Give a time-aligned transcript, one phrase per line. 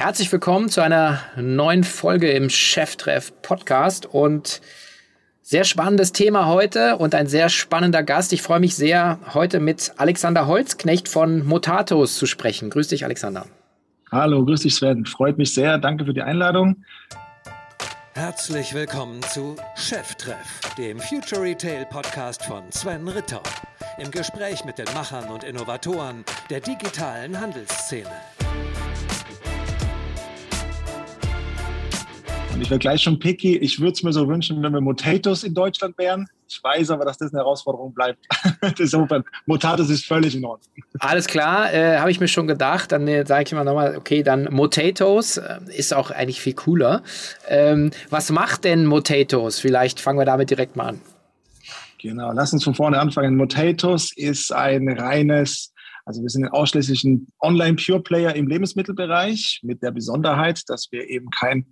[0.00, 4.62] Herzlich willkommen zu einer neuen Folge im Cheftreff Podcast und
[5.42, 8.32] sehr spannendes Thema heute und ein sehr spannender Gast.
[8.32, 12.70] Ich freue mich sehr, heute mit Alexander Holzknecht von Motatos zu sprechen.
[12.70, 13.44] Grüß dich, Alexander.
[14.10, 15.04] Hallo, grüß dich, Sven.
[15.04, 15.76] Freut mich sehr.
[15.76, 16.82] Danke für die Einladung.
[18.14, 23.42] Herzlich willkommen zu Cheftreff, dem Future Retail Podcast von Sven Ritter.
[23.98, 28.10] Im Gespräch mit den Machern und Innovatoren der digitalen Handelsszene.
[32.60, 33.56] Und ich wäre gleich schon picky.
[33.56, 36.26] Ich würde es mir so wünschen, wenn wir Motatos in Deutschland wären.
[36.46, 38.18] Ich weiß aber, dass das eine Herausforderung bleibt.
[38.78, 40.70] Insofern, Motatos ist völlig in Ordnung.
[40.98, 42.92] Alles klar, äh, habe ich mir schon gedacht.
[42.92, 47.02] Dann äh, sage ich mal nochmal, okay, dann Motatos äh, ist auch eigentlich viel cooler.
[47.48, 49.58] Ähm, was macht denn Motatos?
[49.58, 51.00] Vielleicht fangen wir damit direkt mal an.
[52.02, 53.38] Genau, lass uns von vorne anfangen.
[53.38, 55.72] Motatos ist ein reines
[56.06, 61.66] also wir sind ausschließlich ein Online-Pure-Player im Lebensmittelbereich mit der Besonderheit, dass wir eben kein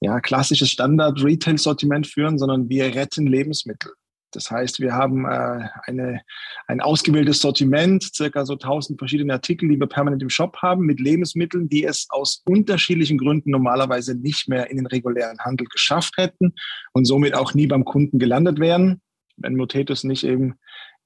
[0.00, 3.92] ja, klassisches Standard-Retail-Sortiment führen, sondern wir retten Lebensmittel.
[4.32, 6.20] Das heißt, wir haben äh, eine,
[6.66, 11.00] ein ausgewähltes Sortiment, circa so 1000 verschiedene Artikel, die wir permanent im Shop haben, mit
[11.00, 16.54] Lebensmitteln, die es aus unterschiedlichen Gründen normalerweise nicht mehr in den regulären Handel geschafft hätten
[16.92, 19.00] und somit auch nie beim Kunden gelandet wären,
[19.38, 20.56] wenn Motetus nicht eben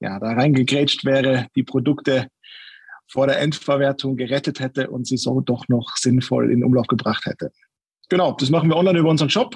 [0.01, 2.27] ja, da reingegrätscht wäre, die Produkte
[3.07, 7.51] vor der Endverwertung gerettet hätte und sie so doch noch sinnvoll in Umlauf gebracht hätte.
[8.11, 9.55] Genau, das machen wir online über unseren Shop.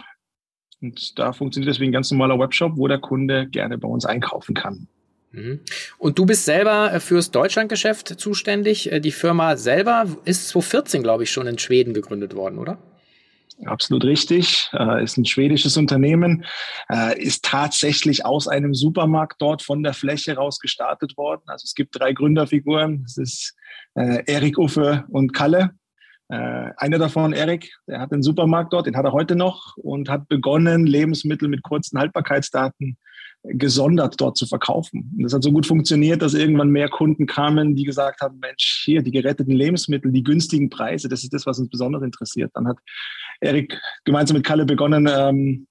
[0.81, 4.56] Und da funktioniert deswegen ein ganz normaler Webshop, wo der Kunde gerne bei uns einkaufen
[4.56, 4.88] kann.
[5.34, 5.59] Mhm.
[5.97, 8.89] Und du bist selber äh, fürs Deutschlandgeschäft zuständig.
[8.94, 12.78] Äh, die Firma selber ist 2014, glaube ich, schon in Schweden gegründet worden, oder?
[13.66, 14.69] Absolut richtig.
[14.72, 16.45] Äh, ist ein schwedisches Unternehmen,
[17.17, 21.42] ist tatsächlich aus einem Supermarkt dort von der Fläche raus gestartet worden.
[21.47, 23.03] Also es gibt drei Gründerfiguren.
[23.06, 23.53] Es ist
[23.95, 25.72] Erik, Uffe und Kalle.
[26.30, 30.09] Äh, einer davon, Erik, der hat den Supermarkt dort, den hat er heute noch und
[30.09, 32.98] hat begonnen, Lebensmittel mit kurzen Haltbarkeitsdaten
[33.44, 35.12] gesondert dort zu verkaufen.
[35.16, 38.81] Und das hat so gut funktioniert, dass irgendwann mehr Kunden kamen, die gesagt haben, Mensch,
[38.86, 42.52] hier die geretteten Lebensmittel, die günstigen Preise, das ist das, was uns besonders interessiert.
[42.56, 42.78] Dann hat
[43.42, 45.68] Erik gemeinsam mit Kalle begonnen, ähm,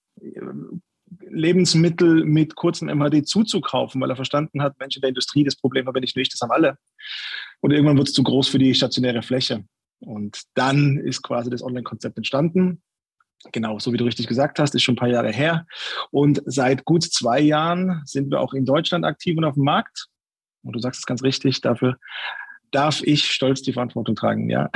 [1.31, 5.87] Lebensmittel mit kurzem MHD zuzukaufen, weil er verstanden hat, Mensch, in der Industrie, das Problem
[5.87, 6.79] habe nicht ich, das haben alle.
[7.61, 9.65] Und irgendwann wird es zu groß für die stationäre Fläche.
[10.05, 12.83] Und dann ist quasi das Online-Konzept entstanden.
[13.53, 15.67] Genau, so wie du richtig gesagt hast, ist schon ein paar Jahre her.
[16.11, 20.07] Und seit gut zwei Jahren sind wir auch in Deutschland aktiv und auf dem Markt.
[20.63, 21.99] Und du sagst es ganz richtig, dafür
[22.71, 24.71] darf ich stolz die Verantwortung tragen, ja.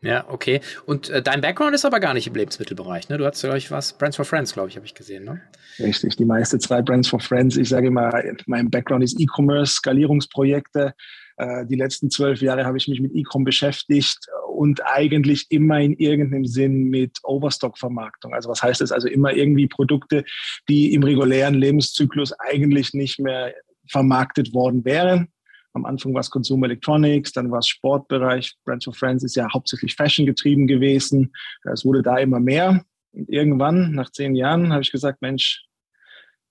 [0.00, 0.60] Ja, okay.
[0.86, 3.18] Und äh, dein Background ist aber gar nicht im Lebensmittelbereich, ne?
[3.18, 5.40] Du hast, glaube ich, was, Brands for Friends, glaube ich, habe ich gesehen, ne?
[5.80, 7.56] Richtig, die meiste Zeit Brands for Friends.
[7.56, 8.12] Ich sage immer,
[8.46, 10.94] mein Background ist E-Commerce, Skalierungsprojekte,
[11.40, 14.18] die letzten zwölf Jahre habe ich mich mit E-Com beschäftigt
[14.52, 18.34] und eigentlich immer in irgendeinem Sinn mit Overstock-Vermarktung.
[18.34, 18.90] Also was heißt das?
[18.90, 20.24] Also immer irgendwie Produkte,
[20.68, 23.54] die im regulären Lebenszyklus eigentlich nicht mehr
[23.88, 25.28] vermarktet worden wären.
[25.74, 28.56] Am Anfang war es Consumer Electronics, dann war es Sportbereich.
[28.64, 31.32] Brands of Friends ist ja hauptsächlich Fashion getrieben gewesen.
[31.72, 32.84] Es wurde da immer mehr.
[33.12, 35.67] Und irgendwann, nach zehn Jahren, habe ich gesagt, Mensch,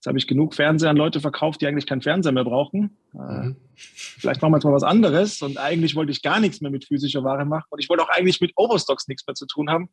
[0.08, 2.96] Jetzt habe ich genug Fernseher an Leute verkauft, die eigentlich keinen Fernseher mehr brauchen.
[3.14, 3.56] Äh, mhm.
[3.76, 5.42] Vielleicht machen wir jetzt mal was anderes.
[5.42, 7.66] Und eigentlich wollte ich gar nichts mehr mit physischer Ware machen.
[7.72, 9.90] Und ich wollte auch eigentlich mit Overstocks nichts mehr zu tun haben.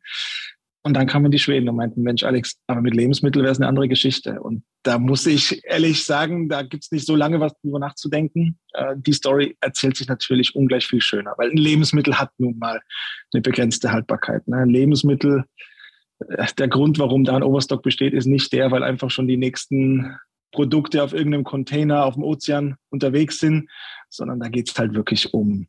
[0.83, 3.67] Und dann kamen die Schweden und meinten, Mensch, Alex, aber mit Lebensmitteln wäre es eine
[3.67, 4.41] andere Geschichte.
[4.41, 8.57] Und da muss ich ehrlich sagen, da gibt es nicht so lange was drüber nachzudenken.
[8.71, 12.79] Äh, die Story erzählt sich natürlich ungleich viel schöner, weil ein Lebensmittel hat nun mal
[13.33, 14.47] eine begrenzte Haltbarkeit.
[14.47, 14.59] Ne?
[14.59, 15.43] Ein Lebensmittel
[16.19, 20.15] der Grund, warum da ein Overstock besteht, ist nicht der, weil einfach schon die nächsten
[20.51, 23.69] Produkte auf irgendeinem Container auf dem Ozean unterwegs sind,
[24.09, 25.67] sondern da geht es halt wirklich um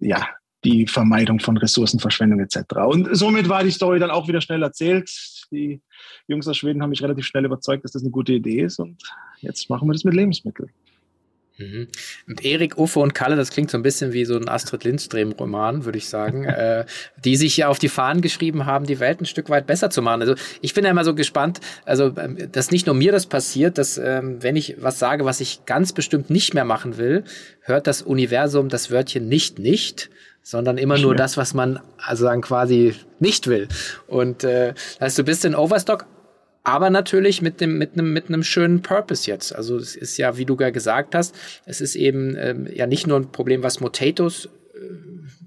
[0.00, 0.26] ja,
[0.64, 2.58] die Vermeidung von Ressourcenverschwendung etc.
[2.86, 5.10] Und somit war die Story dann auch wieder schnell erzählt.
[5.52, 5.80] Die
[6.26, 9.02] Jungs aus Schweden haben mich relativ schnell überzeugt, dass das eine gute Idee ist und
[9.40, 10.70] jetzt machen wir das mit Lebensmitteln.
[11.58, 11.88] Mhm.
[12.28, 15.84] Und Erik, Uffe und Kalle, das klingt so ein bisschen wie so ein Astrid Lindström-Roman,
[15.84, 16.84] würde ich sagen, äh,
[17.24, 20.02] die sich ja auf die Fahnen geschrieben haben, die Welt ein Stück weit besser zu
[20.02, 20.20] machen.
[20.20, 23.78] Also ich bin ja immer so gespannt, also ähm, dass nicht nur mir das passiert,
[23.78, 27.24] dass ähm, wenn ich was sage, was ich ganz bestimmt nicht mehr machen will,
[27.62, 30.10] hört das Universum das Wörtchen nicht nicht,
[30.42, 33.66] sondern immer nur das, was man also dann quasi nicht will.
[34.06, 36.06] Und äh, heißt, du bist in Overstock
[36.66, 39.54] aber natürlich mit dem mit einem mit einem schönen Purpose jetzt.
[39.54, 41.32] Also es ist ja, wie du ja gesagt hast,
[41.64, 44.78] es ist eben ähm, ja nicht nur ein Problem, was Motatos äh,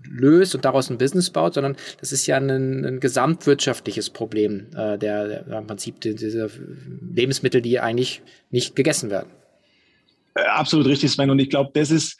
[0.09, 4.97] löst und daraus ein Business baut, sondern das ist ja ein, ein gesamtwirtschaftliches Problem äh,
[4.97, 6.47] der, der im Prinzip dieser
[7.13, 9.29] Lebensmittel, die eigentlich nicht gegessen werden.
[10.35, 11.29] Äh, absolut richtig, Sven.
[11.29, 12.17] Und ich glaube, das ist,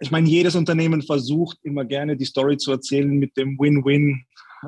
[0.00, 4.24] ich meine, jedes Unternehmen versucht immer gerne die Story zu erzählen mit dem Win-Win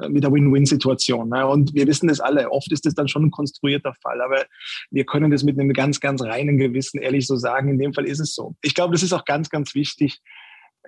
[0.08, 1.28] mit der Win-Win-Situation.
[1.28, 1.46] Ne?
[1.46, 2.50] Und wir wissen das alle.
[2.50, 4.44] Oft ist das dann schon ein konstruierter Fall, aber
[4.90, 7.68] wir können das mit einem ganz, ganz reinen Gewissen ehrlich so sagen.
[7.68, 8.54] In dem Fall ist es so.
[8.62, 10.20] Ich glaube, das ist auch ganz, ganz wichtig.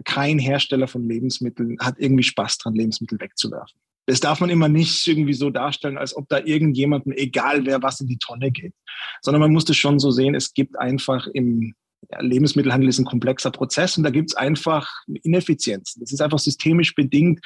[0.05, 3.79] Kein Hersteller von Lebensmitteln hat irgendwie Spaß dran, Lebensmittel wegzuwerfen.
[4.07, 8.01] Das darf man immer nicht irgendwie so darstellen, als ob da irgendjemandem egal wäre, was
[8.01, 8.73] in die Tonne geht,
[9.21, 10.37] sondern man muss das schon so sehen.
[10.37, 11.75] Es gibt einfach im
[12.11, 14.89] ja, Lebensmittelhandel ist ein komplexer Prozess und da gibt es einfach
[15.23, 16.01] Ineffizienzen.
[16.01, 17.41] Das ist einfach systemisch bedingt,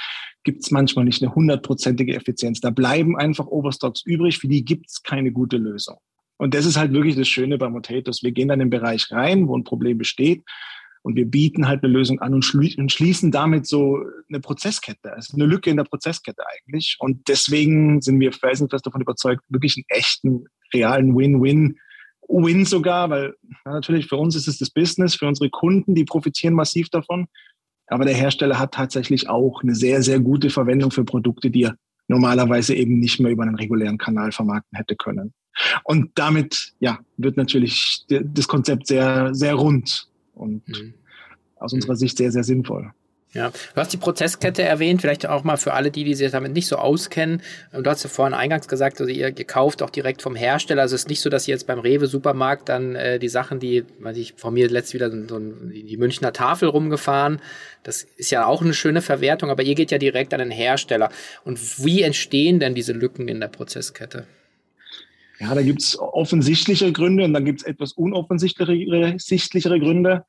[0.45, 2.61] gibt es manchmal nicht eine hundertprozentige Effizienz.
[2.61, 5.99] Da bleiben einfach Overstocks übrig, für die gibt es keine gute Lösung.
[6.37, 8.23] Und das ist halt wirklich das Schöne bei Motatos.
[8.23, 10.43] Wir gehen dann in den Bereich rein, wo ein Problem besteht
[11.03, 13.99] und wir bieten halt eine Lösung an und, schließen damit so
[14.29, 16.97] eine Prozesskette, also eine Lücke in der Prozesskette eigentlich.
[16.99, 20.45] Und deswegen sind wir felsenfest davon überzeugt, wirklich einen echten,
[20.75, 21.79] realen Win-Win
[22.31, 23.35] Win sogar, weil
[23.65, 27.27] ja, natürlich für uns ist es das Business, für unsere Kunden, die profitieren massiv davon.
[27.87, 31.75] Aber der Hersteller hat tatsächlich auch eine sehr, sehr gute Verwendung für Produkte, die er
[32.07, 35.33] normalerweise eben nicht mehr über einen regulären Kanal vermarkten hätte können.
[35.85, 40.95] Und damit, ja, wird natürlich das Konzept sehr, sehr rund und mhm.
[41.57, 42.93] aus unserer Sicht sehr, sehr sinnvoll.
[43.33, 46.53] Ja, du hast die Prozesskette erwähnt, vielleicht auch mal für alle die, die sich damit
[46.53, 47.43] nicht so auskennen.
[47.73, 50.83] Du hast ja vorhin eingangs gesagt, also ihr, gekauft auch direkt vom Hersteller.
[50.83, 53.85] Also es ist nicht so, dass ihr jetzt beim Rewe-Supermarkt dann äh, die Sachen, die,
[54.01, 57.41] weiß ich, von mir letztes wieder so ein, die Münchner Tafel rumgefahren.
[57.85, 61.11] Das ist ja auch eine schöne Verwertung, aber ihr geht ja direkt an den Hersteller.
[61.45, 64.27] Und wie entstehen denn diese Lücken in der Prozesskette?
[65.39, 70.25] Ja, da gibt's offensichtliche Gründe und dann gibt's etwas unoffensichtlichere Gründe.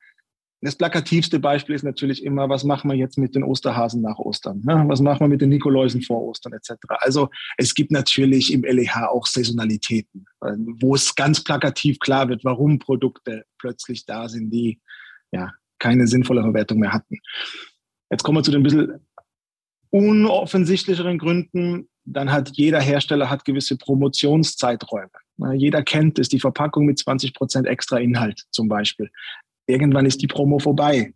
[0.64, 4.62] Das plakativste Beispiel ist natürlich immer, was machen wir jetzt mit den Osterhasen nach Ostern?
[4.64, 4.84] Ne?
[4.86, 6.74] Was machen wir mit den Nikoläusen vor Ostern etc.
[7.00, 10.24] Also es gibt natürlich im LEH auch Saisonalitäten,
[10.80, 14.80] wo es ganz plakativ klar wird, warum Produkte plötzlich da sind, die
[15.32, 15.50] ja
[15.80, 17.18] keine sinnvolle Verwertung mehr hatten.
[18.08, 19.04] Jetzt kommen wir zu den bisschen
[19.90, 21.88] unoffensichtlicheren Gründen.
[22.04, 25.10] Dann hat jeder Hersteller hat gewisse Promotionszeiträume.
[25.54, 29.10] Jeder kennt es, die Verpackung mit 20 Prozent extra Inhalt zum Beispiel
[29.66, 31.14] irgendwann ist die Promo vorbei.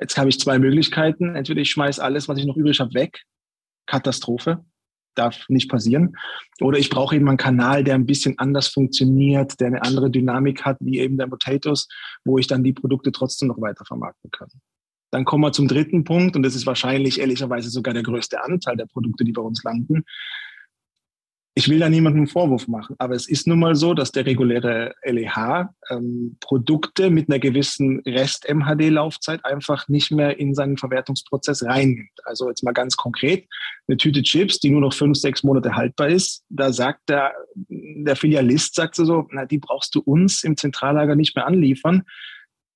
[0.00, 1.34] Jetzt habe ich zwei Möglichkeiten.
[1.34, 3.22] Entweder ich schmeiße alles, was ich noch übrig habe, weg.
[3.86, 4.64] Katastrophe.
[5.14, 6.14] Darf nicht passieren.
[6.60, 10.64] Oder ich brauche eben einen Kanal, der ein bisschen anders funktioniert, der eine andere Dynamik
[10.64, 11.88] hat, wie eben der Potatoes,
[12.24, 14.48] wo ich dann die Produkte trotzdem noch weiter vermarkten kann.
[15.10, 18.76] Dann kommen wir zum dritten Punkt, und das ist wahrscheinlich ehrlicherweise sogar der größte Anteil
[18.76, 20.04] der Produkte, die bei uns landen
[21.58, 24.26] ich will da niemandem einen Vorwurf machen, aber es ist nun mal so, dass der
[24.26, 32.10] reguläre LEH ähm, Produkte mit einer gewissen Rest-MHD-Laufzeit einfach nicht mehr in seinen Verwertungsprozess reinnimmt.
[32.24, 33.48] Also jetzt mal ganz konkret,
[33.88, 38.16] eine Tüte Chips, die nur noch fünf, sechs Monate haltbar ist, da sagt der, der
[38.16, 42.02] Filialist, sagt so, na, die brauchst du uns im Zentrallager nicht mehr anliefern,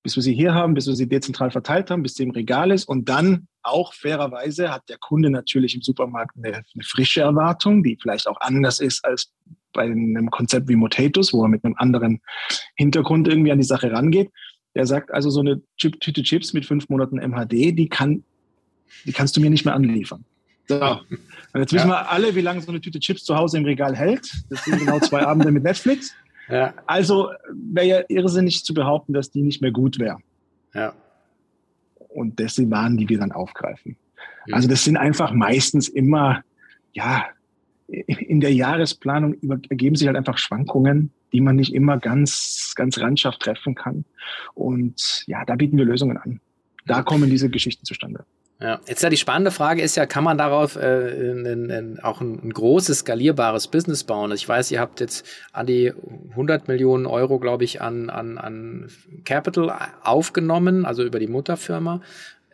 [0.03, 2.71] bis wir sie hier haben, bis wir sie dezentral verteilt haben, bis sie im Regal
[2.71, 2.85] ist.
[2.85, 7.97] Und dann auch fairerweise hat der Kunde natürlich im Supermarkt eine, eine frische Erwartung, die
[8.01, 9.31] vielleicht auch anders ist als
[9.73, 12.21] bei einem Konzept wie Motatos, wo er mit einem anderen
[12.75, 14.31] Hintergrund irgendwie an die Sache rangeht.
[14.75, 18.23] Der sagt also, so eine Chip, Tüte Chips mit fünf Monaten MHD, die kann,
[19.05, 20.25] die kannst du mir nicht mehr anliefern.
[20.67, 20.79] So.
[21.53, 23.95] Und jetzt wissen wir alle, wie lange so eine Tüte Chips zu Hause im Regal
[23.95, 24.31] hält.
[24.49, 26.13] Das sind genau zwei Abende mit Netflix.
[26.49, 26.73] Ja.
[26.85, 30.17] Also wäre ja irrsinnig zu behaupten, dass die nicht mehr gut wäre.
[30.73, 30.93] Ja.
[32.09, 33.95] Und das sind Waren, die wir dann aufgreifen.
[34.47, 34.55] Ja.
[34.55, 36.43] Also das sind einfach meistens immer,
[36.93, 37.25] ja,
[37.87, 39.35] in der Jahresplanung
[39.69, 44.05] ergeben sich halt einfach Schwankungen, die man nicht immer ganz, ganz randschafft treffen kann.
[44.53, 46.39] Und ja, da bieten wir Lösungen an.
[46.85, 48.25] Da kommen diese Geschichten zustande.
[48.61, 52.21] Ja, jetzt ja die spannende Frage ist ja, kann man darauf äh, in, in, auch
[52.21, 54.29] ein, ein, großes skalierbares Business bauen?
[54.29, 55.91] Also ich weiß, ihr habt jetzt an die
[56.29, 58.91] 100 Millionen Euro, glaube ich, an, an, an
[59.25, 62.01] Capital aufgenommen, also über die Mutterfirma.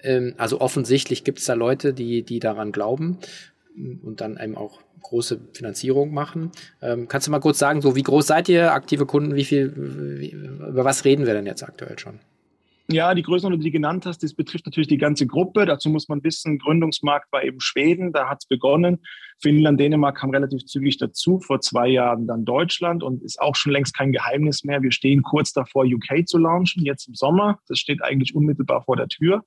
[0.02, 3.18] Ähm, also offensichtlich gibt es da Leute, die, die daran glauben
[3.76, 6.52] und dann eben auch große Finanzierung machen.
[6.82, 9.74] Ähm, kannst du mal kurz sagen, so wie groß seid ihr, aktive Kunden, wie viel,
[9.76, 12.20] wie, über was reden wir denn jetzt aktuell schon?
[12.89, 15.65] Ja, die Größenordnung, die du genannt hast, das betrifft natürlich die ganze Gruppe.
[15.65, 19.03] Dazu muss man wissen, Gründungsmarkt war eben Schweden, da hat es begonnen.
[19.41, 23.74] Finnland, Dänemark kam relativ zügig dazu, vor zwei Jahren dann Deutschland und ist auch schon
[23.74, 24.82] längst kein Geheimnis mehr.
[24.82, 27.60] Wir stehen kurz davor, UK zu launchen, jetzt im Sommer.
[27.67, 29.44] Das steht eigentlich unmittelbar vor der Tür.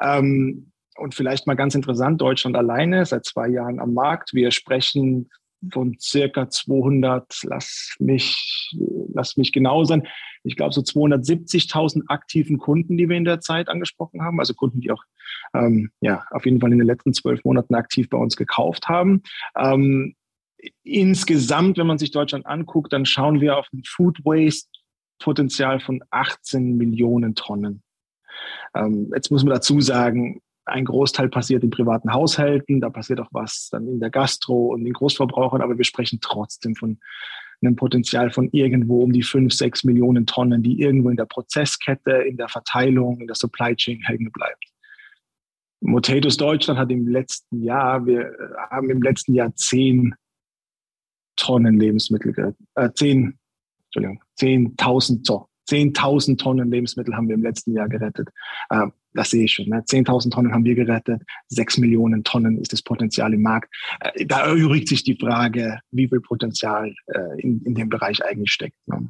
[0.00, 4.32] Ähm, und vielleicht mal ganz interessant, Deutschland alleine, seit zwei Jahren am Markt.
[4.32, 5.30] Wir sprechen
[5.72, 8.72] von circa 200, lass mich,
[9.12, 10.06] lass mich genau sein,
[10.42, 14.80] ich glaube so 270.000 aktiven Kunden, die wir in der Zeit angesprochen haben, also Kunden,
[14.80, 15.02] die auch
[15.54, 19.22] ähm, ja auf jeden Fall in den letzten zwölf Monaten aktiv bei uns gekauft haben.
[19.56, 20.14] Ähm,
[20.82, 24.68] insgesamt, wenn man sich Deutschland anguckt, dann schauen wir auf ein Food Waste
[25.18, 27.82] Potenzial von 18 Millionen Tonnen.
[28.74, 33.30] Ähm, jetzt muss man dazu sagen, ein Großteil passiert in privaten Haushalten, da passiert auch
[33.32, 36.98] was dann in der Gastro und den Großverbrauchern, aber wir sprechen trotzdem von
[37.62, 42.12] einem Potenzial von irgendwo um die fünf, sechs Millionen Tonnen, die irgendwo in der Prozesskette,
[42.12, 44.64] in der Verteilung, in der Supply Chain hängen bleibt.
[45.82, 48.32] Motatos Deutschland hat im letzten Jahr, wir
[48.70, 50.14] haben im letzten Jahr zehn
[51.36, 53.38] Tonnen Lebensmittel äh, zehn,
[53.86, 58.28] Entschuldigung, zehntausend, so, 10.000 Tonnen Lebensmittel haben wir im letzten Jahr gerettet.
[58.70, 59.66] Äh, das sehe ich schon.
[59.68, 59.82] Ne?
[59.82, 61.22] 10.000 Tonnen haben wir gerettet.
[61.48, 63.74] 6 Millionen Tonnen ist das Potenzial im Markt.
[64.00, 68.52] Äh, da erübrigt sich die Frage, wie viel Potenzial äh, in, in dem Bereich eigentlich
[68.52, 68.76] steckt.
[68.86, 69.08] Ne?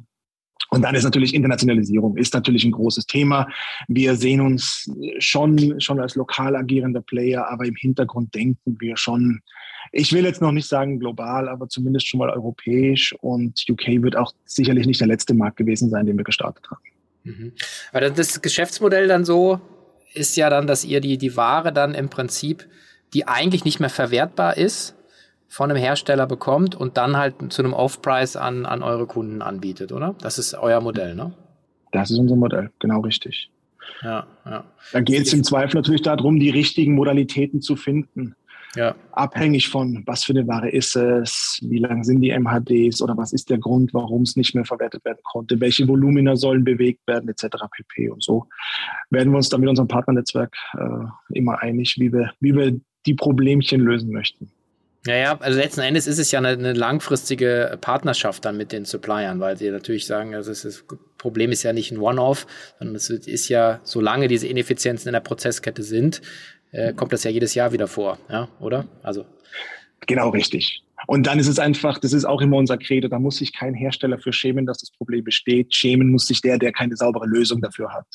[0.73, 3.49] Und dann ist natürlich Internationalisierung, ist natürlich ein großes Thema.
[3.89, 9.41] Wir sehen uns schon, schon als lokal agierender Player, aber im Hintergrund denken wir schon,
[9.91, 13.13] ich will jetzt noch nicht sagen global, aber zumindest schon mal europäisch.
[13.19, 16.81] Und UK wird auch sicherlich nicht der letzte Markt gewesen sein, den wir gestartet haben.
[17.23, 17.51] Mhm.
[17.91, 19.59] Aber das Geschäftsmodell dann so
[20.13, 22.65] ist ja dann, dass ihr die, die Ware dann im Prinzip,
[23.13, 24.95] die eigentlich nicht mehr verwertbar ist,
[25.51, 29.91] von einem Hersteller bekommt und dann halt zu einem Off-Price an, an eure Kunden anbietet,
[29.91, 30.15] oder?
[30.21, 31.33] Das ist euer Modell, ne?
[31.91, 33.49] Das ist unser Modell, genau richtig.
[34.01, 34.63] Ja, ja.
[34.93, 38.33] Dann geht es im Zweifel natürlich darum, die richtigen Modalitäten zu finden.
[38.77, 38.95] Ja.
[39.11, 43.33] Abhängig von, was für eine Ware ist es, wie lang sind die MHDs oder was
[43.33, 47.27] ist der Grund, warum es nicht mehr verwertet werden konnte, welche Volumina sollen bewegt werden,
[47.27, 47.57] etc.
[47.69, 48.09] pp.
[48.09, 48.47] Und so
[49.09, 53.15] werden wir uns dann mit unserem Partnernetzwerk äh, immer einig, wie wir, wie wir die
[53.15, 54.49] Problemchen lösen möchten.
[55.07, 58.85] Ja, ja, also letzten Endes ist es ja eine, eine, langfristige Partnerschaft dann mit den
[58.85, 60.85] Suppliern, weil sie natürlich sagen, also das
[61.17, 62.45] Problem ist ja nicht ein One-Off,
[62.77, 66.21] sondern es ist ja, solange diese Ineffizienzen in der Prozesskette sind,
[66.71, 68.85] äh, kommt das ja jedes Jahr wieder vor, ja, oder?
[69.01, 69.25] Also.
[70.05, 70.83] Genau richtig.
[71.07, 73.73] Und dann ist es einfach, das ist auch immer unser Credo, da muss sich kein
[73.73, 75.73] Hersteller für schämen, dass das Problem besteht.
[75.73, 78.07] Schämen muss sich der, der keine saubere Lösung dafür hat.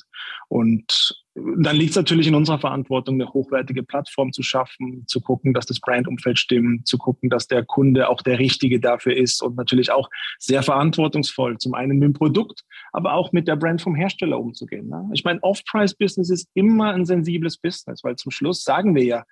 [0.49, 5.53] Und dann liegt es natürlich in unserer Verantwortung, eine hochwertige Plattform zu schaffen, zu gucken,
[5.53, 9.57] dass das Brandumfeld stimmt, zu gucken, dass der Kunde auch der Richtige dafür ist und
[9.57, 12.63] natürlich auch sehr verantwortungsvoll, zum einen mit dem Produkt,
[12.93, 14.89] aber auch mit der Brand vom Hersteller umzugehen.
[14.89, 15.11] Ne?
[15.13, 19.25] Ich meine, Off-Price-Business ist immer ein sensibles Business, weil zum Schluss sagen wir ja,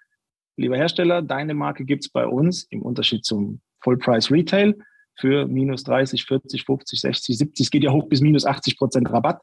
[0.56, 4.75] lieber Hersteller, deine Marke gibt's bei uns im Unterschied zum Full-Price-Retail
[5.18, 9.11] für minus 30, 40, 50, 60, 70, es geht ja hoch bis minus 80 Prozent
[9.11, 9.40] Rabatt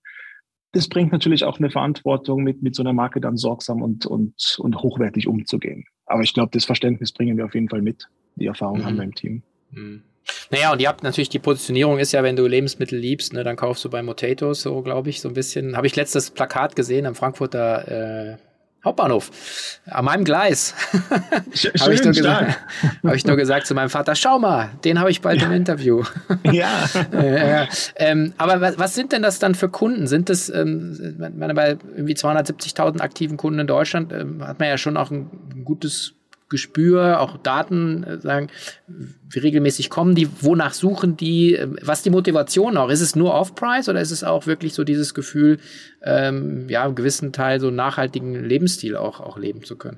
[0.74, 4.58] das bringt natürlich auch eine Verantwortung, mit, mit so einer Marke dann sorgsam und, und,
[4.60, 5.86] und hochwertig umzugehen.
[6.06, 8.08] Aber ich glaube, das Verständnis bringen wir auf jeden Fall mit.
[8.36, 8.86] Die Erfahrung mhm.
[8.86, 9.44] haben wir im Team.
[9.72, 10.04] Mhm.
[10.50, 13.56] Naja, und ihr habt natürlich die Positionierung ist ja, wenn du Lebensmittel liebst, ne, dann
[13.56, 15.76] kaufst du bei Potatoes so, glaube ich, so ein bisschen.
[15.76, 18.38] Habe ich letztes Plakat gesehen am Frankfurter äh,
[18.84, 19.30] Hauptbahnhof,
[19.86, 20.74] an meinem Gleis.
[21.80, 22.58] habe ich, nur gesagt,
[23.04, 25.48] hab ich nur gesagt zu meinem Vater, schau mal, den habe ich bald ja.
[25.48, 26.04] im Interview.
[26.44, 26.86] ja.
[27.12, 30.08] äh, ähm, aber was, was, sind denn das dann für Kunden?
[30.08, 34.80] Sind das, ähm, meine, bei irgendwie 270.000 aktiven Kunden in Deutschland ähm, hat man ja
[34.80, 36.14] schon auch ein, ein gutes
[36.52, 38.50] Gespür, auch Daten äh, sagen,
[38.88, 42.90] wie regelmäßig kommen die, wonach suchen die, äh, was die Motivation auch?
[42.90, 45.58] Ist es nur Off-Price oder ist es auch wirklich so dieses Gefühl,
[46.04, 49.98] ähm, ja, einen gewissen Teil so nachhaltigen Lebensstil auch, auch leben zu können?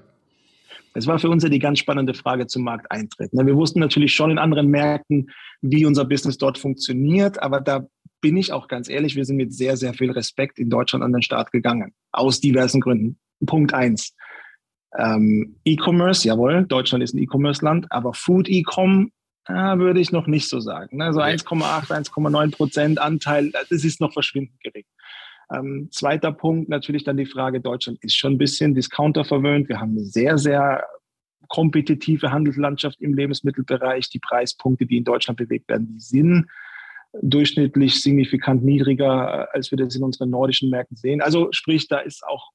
[0.94, 3.34] Es war für uns ja die ganz spannende Frage zum Markteintritt.
[3.34, 3.46] Ne?
[3.46, 5.32] Wir wussten natürlich schon in anderen Märkten,
[5.62, 7.88] wie unser Business dort funktioniert, aber da
[8.22, 11.12] bin ich auch ganz ehrlich, wir sind mit sehr, sehr viel Respekt in Deutschland an
[11.12, 11.94] den Start gegangen.
[12.12, 13.18] Aus diversen Gründen.
[13.46, 14.14] Punkt eins.
[14.98, 19.12] Ähm, E-Commerce, jawohl, Deutschland ist ein E-Commerce-Land, aber Food E-Com
[19.48, 20.98] äh, würde ich noch nicht so sagen.
[20.98, 21.12] Ne?
[21.14, 24.86] So 1,8, 1,9 Prozent Anteil, das ist noch verschwindend gering.
[25.52, 29.68] Ähm, zweiter Punkt, natürlich dann die Frage, Deutschland ist schon ein bisschen Discounter verwöhnt.
[29.68, 30.84] Wir haben eine sehr, sehr
[31.50, 34.10] kompetitive Handelslandschaft im Lebensmittelbereich.
[34.10, 36.48] Die Preispunkte, die in Deutschland bewegt werden, die sind
[37.22, 41.22] durchschnittlich signifikant niedriger, als wir das in unseren nordischen Märkten sehen.
[41.22, 42.52] Also sprich, da ist auch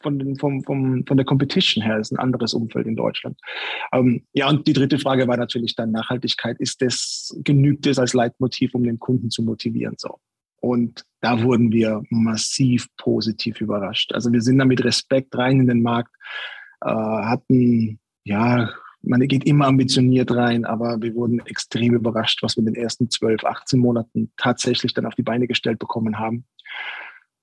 [0.00, 3.38] von, vom, vom, von der Competition her ist ein anderes Umfeld in Deutschland.
[3.92, 6.58] Ähm, ja, und die dritte Frage war natürlich dann Nachhaltigkeit.
[6.58, 9.94] Ist das, genügt es als Leitmotiv, um den Kunden zu motivieren?
[9.98, 10.18] So.
[10.60, 14.12] Und da wurden wir massiv positiv überrascht.
[14.12, 16.14] Also wir sind da mit Respekt rein in den Markt,
[16.80, 18.70] äh, hatten, ja,
[19.02, 23.08] man geht immer ambitioniert rein, aber wir wurden extrem überrascht, was wir in den ersten
[23.08, 26.44] 12, 18 Monaten tatsächlich dann auf die Beine gestellt bekommen haben.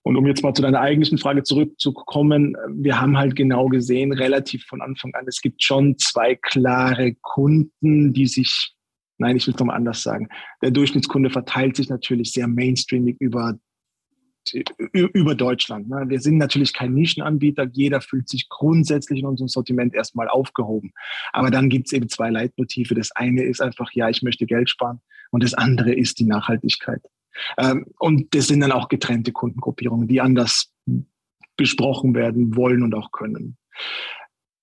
[0.07, 4.63] Und um jetzt mal zu deiner eigentlichen Frage zurückzukommen, wir haben halt genau gesehen, relativ
[4.65, 8.75] von Anfang an, es gibt schon zwei klare Kunden, die sich,
[9.17, 10.29] nein, ich will es nochmal anders sagen.
[10.61, 13.57] Der Durchschnittskunde verteilt sich natürlich sehr mainstreamig über,
[14.93, 15.89] über Deutschland.
[15.89, 16.05] Ne?
[16.07, 17.67] Wir sind natürlich kein Nischenanbieter.
[17.71, 20.91] Jeder fühlt sich grundsätzlich in unserem Sortiment erstmal aufgehoben.
[21.33, 22.93] Aber dann gibt es eben zwei Leitmotive.
[22.93, 25.01] Das eine ist einfach, ja, ich möchte Geld sparen.
[25.31, 27.01] Und das andere ist die Nachhaltigkeit.
[27.57, 30.71] Ähm, und das sind dann auch getrennte Kundengruppierungen, die anders
[31.57, 33.57] besprochen werden wollen und auch können.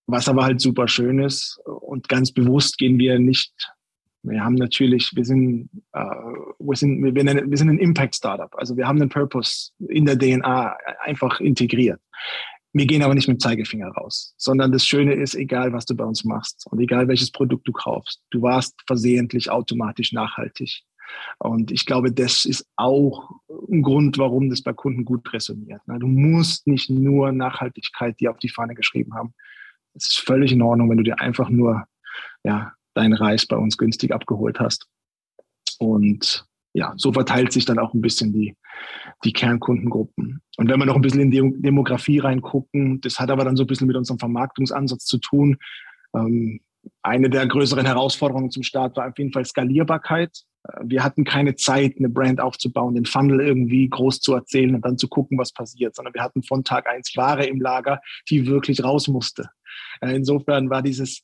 [0.06, 3.52] Was aber halt super schön ist und ganz bewusst gehen wir nicht.
[4.24, 8.54] Wir haben natürlich, wir sind, äh, wir sind, wir, nennen, wir sind ein Impact-Startup.
[8.56, 12.00] Also wir haben einen Purpose in der DNA einfach integriert.
[12.74, 15.94] Wir gehen aber nicht mit dem Zeigefinger raus, sondern das Schöne ist, egal was du
[15.94, 20.82] bei uns machst und egal welches Produkt du kaufst, du warst versehentlich automatisch nachhaltig.
[21.38, 23.30] Und ich glaube, das ist auch
[23.70, 25.80] ein Grund, warum das bei Kunden gut resoniert.
[25.86, 29.34] Du musst nicht nur Nachhaltigkeit dir auf die Fahne geschrieben haben.
[29.94, 31.84] Es ist völlig in Ordnung, wenn du dir einfach nur
[32.44, 34.86] ja, deinen Reis bei uns günstig abgeholt hast.
[35.78, 38.56] Und ja, so verteilt sich dann auch ein bisschen die,
[39.24, 40.40] die Kernkundengruppen.
[40.56, 43.64] Und wenn wir noch ein bisschen in die Demografie reingucken, das hat aber dann so
[43.64, 45.58] ein bisschen mit unserem Vermarktungsansatz zu tun.
[46.14, 46.60] Ähm,
[47.02, 50.30] eine der größeren Herausforderungen zum Start war auf jeden Fall Skalierbarkeit.
[50.64, 54.84] Äh, wir hatten keine Zeit, eine Brand aufzubauen, den Funnel irgendwie groß zu erzählen und
[54.84, 58.46] dann zu gucken, was passiert, sondern wir hatten von Tag eins Ware im Lager, die
[58.46, 59.50] wirklich raus musste.
[60.00, 61.22] Äh, insofern war dieses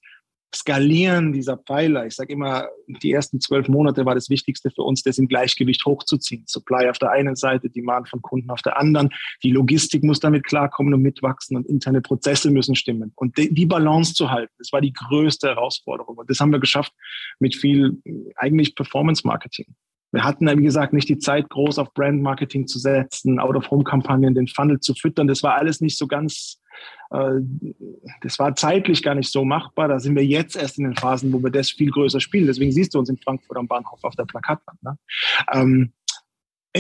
[0.55, 5.03] Skalieren dieser Pfeiler, ich sage immer, die ersten zwölf Monate war das Wichtigste für uns,
[5.03, 6.45] das im Gleichgewicht hochzuziehen.
[6.47, 9.11] Supply auf der einen Seite, Demand von Kunden auf der anderen.
[9.43, 13.13] Die Logistik muss damit klarkommen und mitwachsen und interne Prozesse müssen stimmen.
[13.17, 16.17] Und die Balance zu halten, das war die größte Herausforderung.
[16.17, 16.93] Und das haben wir geschafft
[17.41, 18.01] mit viel
[18.37, 19.67] eigentlich Performance Marketing.
[20.13, 24.49] Wir hatten, wie gesagt, nicht die Zeit, groß auf Brand Marketing zu setzen, Out-of-Home-Kampagnen, den
[24.49, 25.29] Funnel zu füttern.
[25.29, 26.61] Das war alles nicht so ganz
[27.11, 27.41] äh,
[28.21, 29.89] das war zeitlich gar nicht so machbar.
[29.89, 32.47] Da sind wir jetzt erst in den Phasen, wo wir das viel größer spielen.
[32.47, 34.83] Deswegen siehst du uns in Frankfurt am Bahnhof auf der Plakatwand.
[34.83, 34.99] Ne?
[35.53, 35.93] Ähm,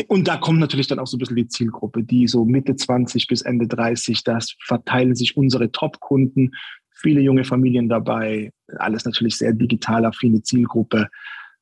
[0.06, 3.26] und da kommt natürlich dann auch so ein bisschen die Zielgruppe, die so Mitte 20
[3.26, 6.52] bis Ende 30, das verteilen sich unsere Top-Kunden,
[6.94, 11.08] viele junge Familien dabei, alles natürlich sehr digital affine Zielgruppe,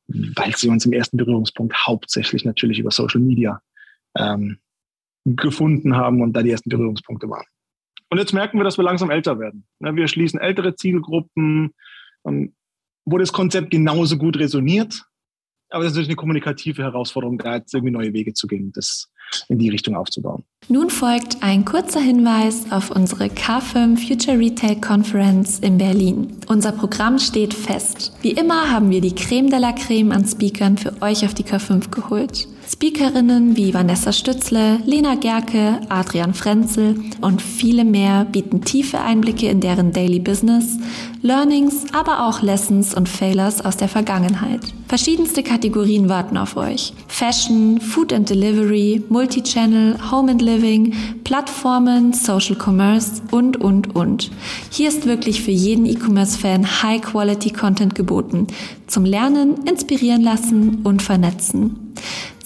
[0.08, 3.60] weil sie uns im ersten Berührungspunkt hauptsächlich natürlich über Social Media
[4.16, 4.58] ähm,
[5.24, 7.46] gefunden haben und da die ersten Berührungspunkte waren.
[8.08, 9.66] Und jetzt merken wir, dass wir langsam älter werden.
[9.80, 11.74] Wir schließen ältere Zielgruppen,
[12.22, 15.02] wo das Konzept genauso gut resoniert.
[15.76, 19.10] Aber das ist natürlich eine kommunikative Herausforderung, da jetzt irgendwie neue Wege zu gehen, das
[19.48, 20.42] in die Richtung aufzubauen.
[20.68, 26.38] Nun folgt ein kurzer Hinweis auf unsere K5 Future Retail Conference in Berlin.
[26.48, 28.16] Unser Programm steht fest.
[28.22, 31.44] Wie immer haben wir die Creme de la Creme an Speakern für euch auf die
[31.44, 32.48] K5 geholt.
[32.68, 39.60] Speakerinnen wie Vanessa Stützle, Lena Gerke, Adrian Frenzel und viele mehr bieten tiefe Einblicke in
[39.60, 40.76] deren Daily Business,
[41.22, 44.60] Learnings, aber auch Lessons und Failures aus der Vergangenheit.
[44.88, 46.92] Verschiedenste Kategorien warten auf euch.
[47.06, 54.32] Fashion, Food and Delivery, Multichannel, Home and Living, Plattformen, Social Commerce und, und, und.
[54.70, 58.48] Hier ist wirklich für jeden E-Commerce-Fan High-Quality Content geboten.
[58.88, 61.94] Zum Lernen, inspirieren lassen und vernetzen.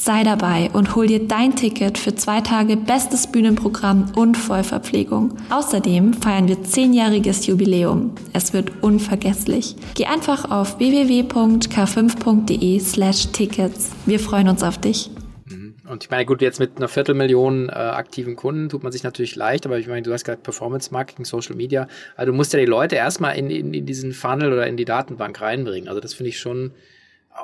[0.00, 5.36] Sei dabei und hol dir dein Ticket für zwei Tage bestes Bühnenprogramm und Vollverpflegung.
[5.50, 8.14] Außerdem feiern wir zehnjähriges Jubiläum.
[8.32, 9.76] Es wird unvergesslich.
[9.94, 13.92] Geh einfach auf www.k5.de slash Tickets.
[14.06, 15.10] Wir freuen uns auf dich.
[15.44, 15.74] Mhm.
[15.86, 19.36] Und ich meine, gut, jetzt mit einer Viertelmillion äh, aktiven Kunden tut man sich natürlich
[19.36, 21.88] leicht, aber ich meine, du hast gerade Performance Marketing, Social Media.
[22.16, 24.86] Also du musst ja die Leute erstmal in, in, in diesen Funnel oder in die
[24.86, 25.90] Datenbank reinbringen.
[25.90, 26.72] Also das finde ich schon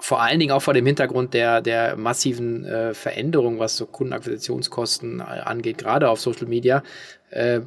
[0.00, 5.20] vor allen Dingen auch vor dem Hintergrund der, der massiven äh, Veränderung, was so Kundenakquisitionskosten
[5.20, 6.82] äh, angeht, gerade auf Social Media,
[7.30, 7.60] äh,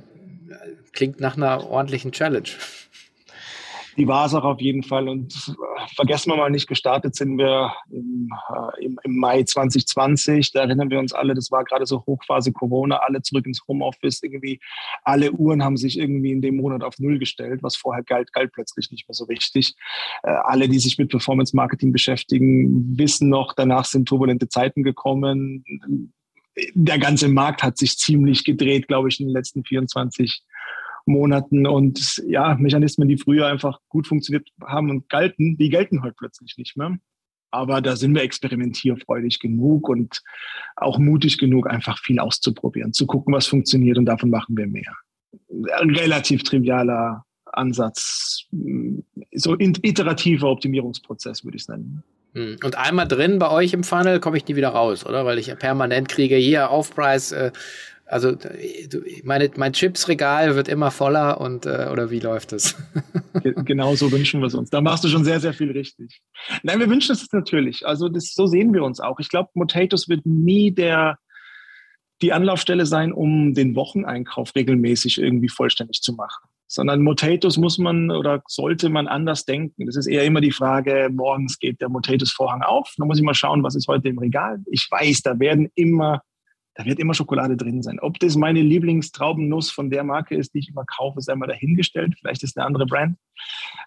[0.93, 2.49] klingt nach einer ordentlichen Challenge
[3.99, 5.09] die war es auch auf jeden Fall.
[5.09, 10.53] Und äh, vergessen wir mal nicht, gestartet sind wir im, äh, im, im, Mai 2020.
[10.53, 14.23] Da erinnern wir uns alle, das war gerade so Hochphase Corona, alle zurück ins Homeoffice.
[14.23, 14.61] Irgendwie
[15.03, 18.53] alle Uhren haben sich irgendwie in dem Monat auf Null gestellt, was vorher galt, galt
[18.53, 19.75] plötzlich nicht mehr so richtig.
[20.23, 25.65] Äh, alle, die sich mit Performance Marketing beschäftigen, wissen noch, danach sind turbulente Zeiten gekommen.
[26.73, 30.43] Der ganze Markt hat sich ziemlich gedreht, glaube ich, in den letzten 24
[31.05, 36.15] Monaten und ja, Mechanismen, die früher einfach gut funktioniert haben und galten, die gelten heute
[36.17, 36.97] plötzlich nicht mehr.
[37.51, 40.21] Aber da sind wir experimentierfreudig genug und
[40.75, 44.93] auch mutig genug, einfach viel auszuprobieren, zu gucken, was funktioniert und davon machen wir mehr.
[45.79, 48.45] Ein relativ trivialer Ansatz,
[49.33, 52.03] so ein iterativer Optimierungsprozess, würde ich es nennen.
[52.33, 52.57] Hm.
[52.63, 55.25] Und einmal drin bei euch im Funnel komme ich nie wieder raus, oder?
[55.25, 57.51] Weil ich permanent kriege hier Aufpreis, äh,
[58.09, 58.35] also
[59.23, 62.75] meine, mein Chipsregal wird immer voller und äh, oder wie läuft das?
[63.65, 64.71] genau so wünschen wir es uns.
[64.71, 66.19] Da machst du schon sehr, sehr viel richtig.
[66.63, 67.85] Nein, wir wünschen es natürlich.
[67.85, 69.19] Also das, so sehen wir uns auch.
[69.19, 71.19] Ich glaube, Motatos wird nie der,
[72.23, 76.49] die Anlaufstelle sein, um den Wocheneinkauf regelmäßig irgendwie vollständig zu machen.
[76.67, 79.85] Sondern Motatos muss man oder sollte man anders denken.
[79.85, 82.91] Das ist eher immer die Frage, morgens geht der Motatos-Vorhang auf.
[82.97, 84.59] Dann muss ich mal schauen, was ist heute im Regal.
[84.71, 86.23] Ich weiß, da werden immer
[86.79, 87.99] da wird immer Schokolade drin sein.
[87.99, 92.15] Ob das meine Lieblingstraubennuss von der Marke ist, die ich immer kaufe, sei mal dahingestellt.
[92.17, 93.17] Vielleicht ist eine andere Brand.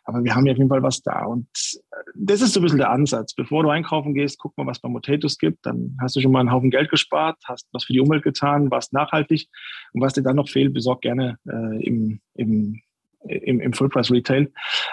[0.04, 1.24] Aber wir haben ja auf jeden Fall was da.
[1.24, 1.46] Und
[1.90, 3.32] äh, das ist so ein bisschen der Ansatz.
[3.32, 5.64] Bevor du einkaufen gehst, guck mal, was bei Potatoes gibt.
[5.64, 8.70] Dann hast du schon mal einen Haufen Geld gespart, hast was für die Umwelt getan,
[8.70, 9.48] warst nachhaltig.
[9.94, 12.82] Und was dir dann noch fehlt, besorg gerne äh, im, im,
[13.22, 14.52] im, im Full-Price-Retail.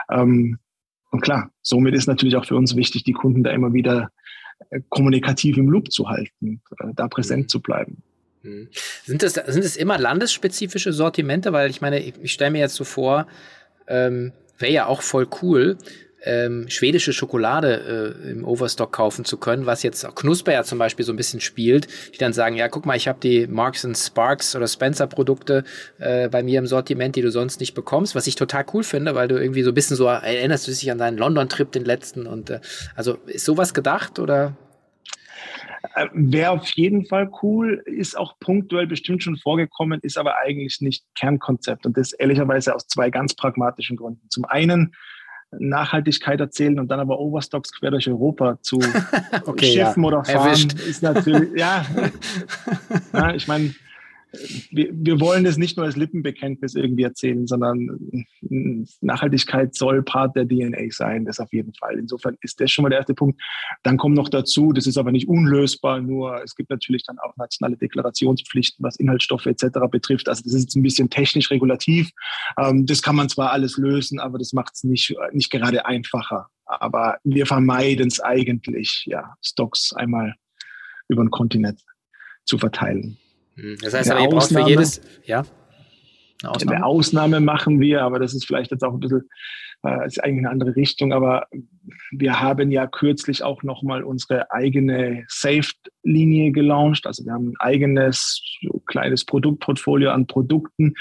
[0.09, 0.57] Ähm,
[1.11, 4.09] und klar, somit ist natürlich auch für uns wichtig, die Kunden da immer wieder
[4.89, 7.47] kommunikativ im Loop zu halten, äh, da präsent mhm.
[7.49, 8.03] zu bleiben.
[8.43, 8.69] Mhm.
[9.05, 11.53] Sind es sind es immer landesspezifische Sortimente?
[11.53, 13.27] Weil ich meine, ich, ich stelle mir jetzt so vor,
[13.87, 15.77] ähm, wäre ja auch voll cool,
[16.23, 21.05] ähm, schwedische Schokolade äh, im Overstock kaufen zu können, was jetzt Knusper ja zum Beispiel
[21.05, 24.55] so ein bisschen spielt, die dann sagen, ja, guck mal, ich habe die Marks Sparks
[24.55, 25.63] oder Spencer Produkte
[25.99, 29.15] äh, bei mir im Sortiment, die du sonst nicht bekommst, was ich total cool finde,
[29.15, 32.27] weil du irgendwie so ein bisschen so erinnerst du dich an deinen London-Trip, den letzten
[32.27, 32.59] und äh,
[32.95, 34.55] also ist sowas gedacht oder?
[35.95, 40.81] Äh, Wäre auf jeden Fall cool, ist auch punktuell bestimmt schon vorgekommen, ist aber eigentlich
[40.81, 44.29] nicht Kernkonzept und das ehrlicherweise aus zwei ganz pragmatischen Gründen.
[44.29, 44.93] Zum einen
[45.57, 48.79] Nachhaltigkeit erzählen und dann aber Overstocks quer durch Europa zu
[49.45, 50.07] okay, schiffen ja.
[50.07, 50.73] oder fahren, Erwischt.
[50.73, 51.85] ist natürlich, ja,
[53.13, 53.73] ja ich meine,
[54.71, 58.25] wir, wir wollen das nicht nur als Lippenbekenntnis irgendwie erzählen, sondern
[59.01, 61.97] Nachhaltigkeit soll Part der DNA sein, das auf jeden Fall.
[61.97, 63.41] Insofern ist das schon mal der erste Punkt.
[63.83, 67.35] Dann kommt noch dazu, das ist aber nicht unlösbar, nur es gibt natürlich dann auch
[67.37, 69.79] nationale Deklarationspflichten, was Inhaltsstoffe etc.
[69.89, 70.29] betrifft.
[70.29, 72.11] Also das ist jetzt ein bisschen technisch regulativ.
[72.57, 76.47] Ähm, das kann man zwar alles lösen, aber das macht es nicht, nicht gerade einfacher.
[76.65, 80.35] Aber wir vermeiden es eigentlich, ja, Stocks einmal
[81.07, 81.81] über den Kontinent
[82.45, 83.17] zu verteilen.
[83.59, 85.43] Hm, das heißt, aber ihr braucht für jedes, ja?
[86.41, 86.75] Eine Ausnahme.
[86.75, 89.27] eine Ausnahme machen wir, aber das ist vielleicht jetzt auch ein bisschen,
[89.83, 91.47] äh, ist eigentlich eine andere Richtung, aber
[92.11, 97.05] wir haben ja kürzlich auch nochmal unsere eigene Saved-Linie gelauncht.
[97.05, 98.41] Also wir haben ein eigenes
[98.85, 100.93] kleines Produktportfolio an Produkten,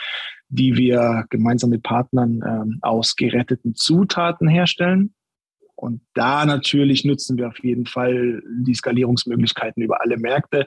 [0.49, 5.15] die wir gemeinsam mit Partnern ähm, aus geretteten Zutaten herstellen.
[5.77, 10.67] Und da natürlich nutzen wir auf jeden Fall die Skalierungsmöglichkeiten über alle Märkte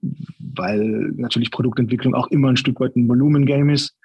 [0.00, 3.96] weil natürlich Produktentwicklung auch immer ein Stück weit ein Volumengame ist.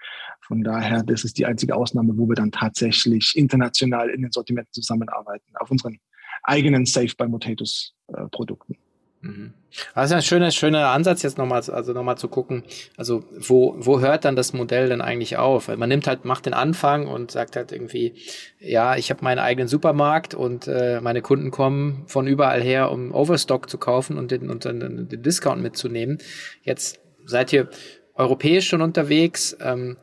[0.42, 4.74] Von daher, das ist die einzige Ausnahme, wo wir dann tatsächlich international in den Sortimenten
[4.74, 6.00] zusammenarbeiten, auf unseren
[6.44, 8.76] eigenen Safe by Potatoes äh, Produkten.
[9.22, 9.54] Mhm.
[9.96, 12.64] Das ist ein schöner, schöner Ansatz, jetzt nochmal, also nochmal zu gucken,
[12.96, 15.68] also wo, wo hört dann das Modell denn eigentlich auf?
[15.68, 18.14] Man nimmt halt, macht den Anfang und sagt halt irgendwie,
[18.60, 23.14] ja, ich habe meinen eigenen Supermarkt und äh, meine Kunden kommen von überall her, um
[23.14, 26.20] Overstock zu kaufen und den, und dann den Discount mitzunehmen.
[26.62, 27.70] Jetzt seid ihr
[28.14, 29.98] europäisch schon unterwegs, ähm,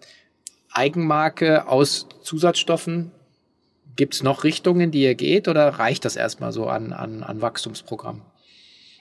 [0.73, 3.13] Eigenmarke aus Zusatzstoffen.
[3.97, 7.43] Gibt es noch Richtungen, die ihr geht oder reicht das erstmal so an, an, an
[7.43, 8.23] Wachstumsprogramm?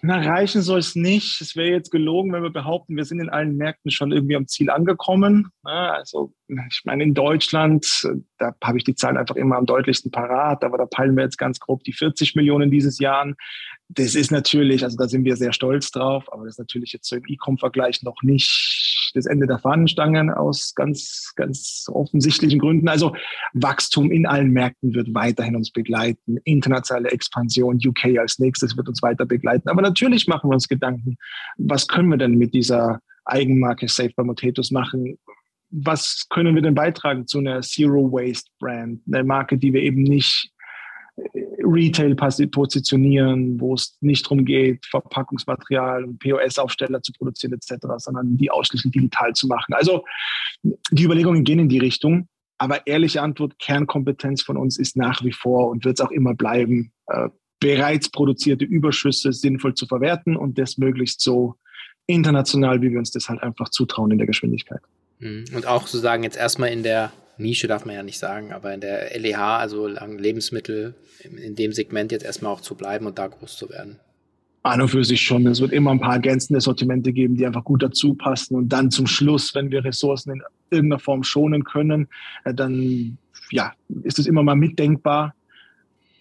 [0.02, 1.42] Na, reichen soll es nicht.
[1.42, 4.48] Es wäre jetzt gelogen, wenn wir behaupten, wir sind in allen Märkten schon irgendwie am
[4.48, 5.52] Ziel angekommen.
[5.64, 8.08] Also, ich meine, in Deutschland,
[8.38, 11.38] da habe ich die Zahlen einfach immer am deutlichsten parat, aber da peilen wir jetzt
[11.38, 13.34] ganz grob die 40 Millionen dieses Jahr
[13.90, 17.10] das ist natürlich, also da sind wir sehr stolz drauf, aber das ist natürlich jetzt
[17.10, 22.88] so im E-Com-Vergleich noch nicht das Ende der Fahnenstangen aus ganz, ganz offensichtlichen Gründen.
[22.88, 23.16] Also
[23.54, 26.38] Wachstum in allen Märkten wird weiterhin uns begleiten.
[26.44, 29.70] Internationale Expansion, UK als nächstes wird uns weiter begleiten.
[29.70, 31.18] Aber natürlich machen wir uns Gedanken,
[31.58, 35.18] was können wir denn mit dieser Eigenmarke Safe by Motetus machen?
[35.72, 39.02] Was können wir denn beitragen zu einer Zero Waste Brand?
[39.08, 40.52] Eine Marke, die wir eben nicht
[41.62, 48.50] Retail positionieren, wo es nicht darum geht, Verpackungsmaterial und POS-Aufsteller zu produzieren etc., sondern die
[48.50, 49.74] ausschließlich digital zu machen.
[49.74, 50.04] Also
[50.64, 52.28] die Überlegungen gehen in die Richtung.
[52.58, 56.34] Aber ehrliche Antwort, Kernkompetenz von uns ist nach wie vor und wird es auch immer
[56.34, 57.30] bleiben, äh,
[57.60, 61.56] bereits produzierte Überschüsse sinnvoll zu verwerten und das möglichst so
[62.06, 64.82] international, wie wir uns das halt einfach zutrauen in der Geschwindigkeit.
[65.20, 65.46] Mhm.
[65.56, 68.82] Und auch sozusagen jetzt erstmal in der Nische darf man ja nicht sagen, aber in
[68.82, 73.58] der LEH, also Lebensmittel, in dem Segment jetzt erstmal auch zu bleiben und da groß
[73.58, 74.00] zu werden.
[74.62, 75.48] An und für sich schon.
[75.48, 78.56] Es wird immer ein paar ergänzende Sortimente geben, die einfach gut dazu passen.
[78.56, 82.10] Und dann zum Schluss, wenn wir Ressourcen in irgendeiner Form schonen können,
[82.44, 83.18] äh, dann
[83.52, 83.74] ja,
[84.04, 85.34] ist es immer mal mitdenkbar.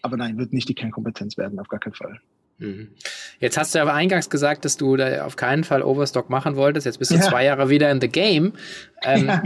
[0.02, 2.20] Aber nein, wird nicht die Kernkompetenz werden, auf gar keinen Fall.
[2.58, 2.90] Mhm.
[3.38, 6.86] Jetzt hast du aber eingangs gesagt, dass du da auf keinen Fall Overstock machen wolltest.
[6.86, 7.22] Jetzt bist du ja.
[7.22, 8.52] zwei Jahre wieder in the game.
[9.02, 9.42] Ähm, ja.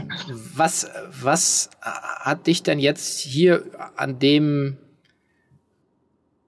[0.54, 3.64] Was, was hat dich denn jetzt hier
[3.96, 4.78] an dem,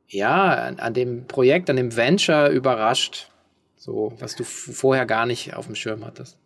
[0.09, 3.29] ja, an, an dem Projekt, an dem Venture überrascht?
[3.77, 6.38] So, was du vorher gar nicht auf dem Schirm hattest?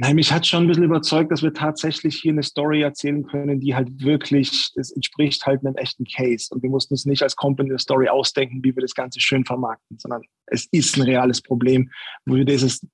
[0.00, 3.58] Nein, mich hat schon ein bisschen überzeugt, dass wir tatsächlich hier eine Story erzählen können,
[3.58, 6.54] die halt wirklich, das entspricht halt einem echten Case.
[6.54, 9.44] Und wir mussten uns nicht als Company eine Story ausdenken, wie wir das Ganze schön
[9.44, 11.90] vermarkten, sondern es ist ein reales Problem,
[12.26, 12.86] wo wir dieses,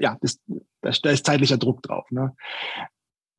[0.00, 0.40] ja, das,
[0.80, 2.10] da ist zeitlicher Druck drauf.
[2.10, 2.34] Ne?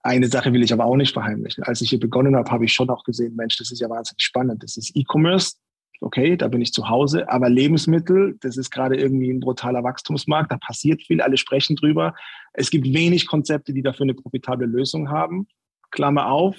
[0.04, 1.64] Eine Sache will ich aber auch nicht verheimlichen.
[1.64, 4.22] Als ich hier begonnen habe, habe ich schon auch gesehen, Mensch, das ist ja wahnsinnig
[4.22, 4.62] spannend.
[4.62, 5.58] Das ist E-Commerce,
[6.02, 10.52] okay, da bin ich zu Hause, aber Lebensmittel, das ist gerade irgendwie ein brutaler Wachstumsmarkt,
[10.52, 12.16] da passiert viel, alle sprechen drüber.
[12.54, 15.48] Es gibt wenig Konzepte, die dafür eine profitable Lösung haben.
[15.92, 16.58] Klammer auf,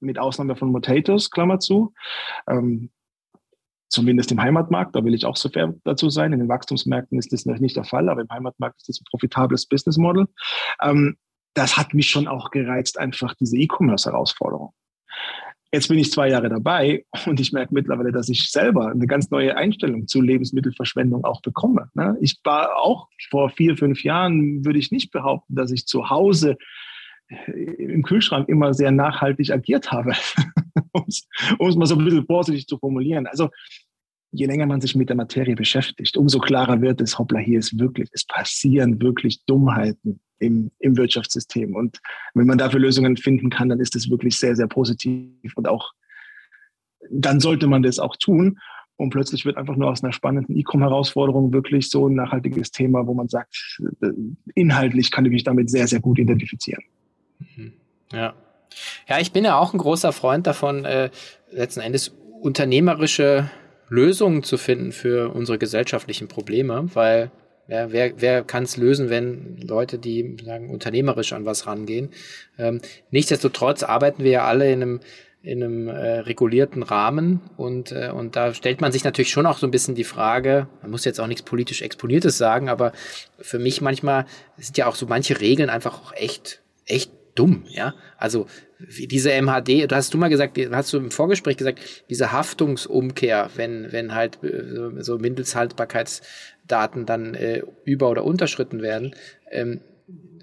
[0.00, 1.94] mit Ausnahme von Potatoes, Klammer zu.
[2.48, 2.90] Ähm,
[3.88, 6.32] zumindest im Heimatmarkt, da will ich auch so fair dazu sein.
[6.32, 9.66] In den Wachstumsmärkten ist das nicht der Fall, aber im Heimatmarkt ist das ein profitables
[9.66, 10.26] Business Model.
[10.82, 11.16] Ähm,
[11.54, 14.74] das hat mich schon auch gereizt, einfach diese E-Commerce-Herausforderung.
[15.72, 19.30] Jetzt bin ich zwei Jahre dabei und ich merke mittlerweile, dass ich selber eine ganz
[19.30, 21.90] neue Einstellung zu Lebensmittelverschwendung auch bekomme.
[21.94, 22.16] Ne?
[22.20, 26.56] Ich war auch vor vier, fünf Jahren, würde ich nicht behaupten, dass ich zu Hause
[27.28, 30.12] äh, im Kühlschrank immer sehr nachhaltig agiert habe,
[30.92, 33.26] um es mal so ein bisschen vorsichtig zu formulieren.
[33.26, 33.50] Also
[34.32, 37.78] je länger man sich mit der Materie beschäftigt, umso klarer wird es, hoppla, hier ist
[37.78, 41.74] wirklich, es passieren wirklich Dummheiten im, im Wirtschaftssystem.
[41.74, 42.00] Und
[42.34, 45.92] wenn man dafür Lösungen finden kann, dann ist das wirklich sehr, sehr positiv und auch,
[47.10, 48.58] dann sollte man das auch tun.
[48.98, 53.12] Und plötzlich wird einfach nur aus einer spannenden E-Com-Herausforderung wirklich so ein nachhaltiges Thema, wo
[53.12, 54.08] man sagt, äh,
[54.54, 56.82] inhaltlich kann ich mich damit sehr, sehr gut identifizieren.
[57.56, 57.74] Mhm.
[58.10, 58.34] Ja.
[59.06, 61.10] Ja, ich bin ja auch ein großer Freund davon, äh,
[61.50, 62.08] letzten Endes
[62.40, 63.50] unternehmerische
[63.88, 67.30] Lösungen zu finden für unsere gesellschaftlichen Probleme, weil
[67.68, 72.10] ja, wer wer kann es lösen, wenn Leute, die sagen, unternehmerisch an was rangehen?
[72.58, 75.00] Ähm, nichtsdestotrotz arbeiten wir ja alle in einem
[75.46, 79.58] in einem äh, regulierten Rahmen und, äh, und da stellt man sich natürlich schon auch
[79.58, 82.90] so ein bisschen die Frage, man muss jetzt auch nichts politisch Exponiertes sagen, aber
[83.38, 87.94] für mich manchmal sind ja auch so manche Regeln einfach auch echt, echt dumm, ja.
[88.16, 88.46] Also
[88.78, 91.78] wie diese MHD, du hast du mal gesagt, hast du im Vorgespräch gesagt,
[92.10, 99.14] diese Haftungsumkehr, wenn, wenn halt äh, so Mindesthaltbarkeitsdaten dann äh, über- oder unterschritten werden,
[99.50, 99.80] ähm,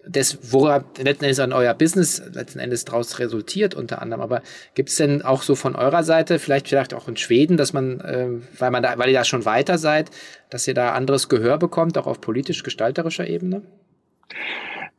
[0.06, 4.22] das, woran letzten Endes an euer Business letzten Endes daraus resultiert unter anderem.
[4.22, 4.42] Aber
[4.74, 8.02] gibt es denn auch so von eurer Seite, vielleicht vielleicht auch in Schweden, dass man,
[8.02, 8.28] äh,
[8.58, 10.10] weil man da, weil ihr da schon weiter seid,
[10.50, 13.62] dass ihr da anderes Gehör bekommt, auch auf politisch-gestalterischer Ebene?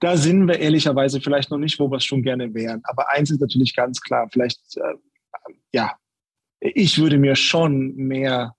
[0.05, 2.83] Da sind wir ehrlicherweise vielleicht noch nicht, wo wir es schon gerne wären.
[2.85, 4.97] Aber eins ist natürlich ganz klar, vielleicht, äh,
[5.73, 5.97] ja,
[6.61, 8.55] ich würde mir schon mehr